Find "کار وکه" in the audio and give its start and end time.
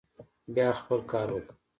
1.11-1.53